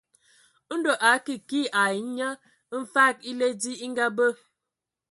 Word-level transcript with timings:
Ndɔ 0.77 0.91
a 1.05 1.07
akə 1.17 1.33
kii 1.49 1.71
ai 1.81 1.97
nye 2.15 2.27
mfag 2.79 3.15
èle 3.29 3.47
dzi 3.59 3.73
e 3.85 3.87
ngabe. 3.91 4.25